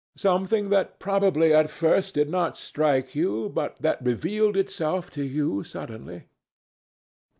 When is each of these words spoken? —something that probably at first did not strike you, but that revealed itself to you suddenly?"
—something 0.15 0.69
that 0.71 0.97
probably 0.97 1.53
at 1.53 1.69
first 1.69 2.15
did 2.15 2.27
not 2.27 2.57
strike 2.57 3.13
you, 3.13 3.47
but 3.49 3.75
that 3.79 4.03
revealed 4.03 4.57
itself 4.57 5.11
to 5.11 5.21
you 5.23 5.63
suddenly?" 5.63 6.23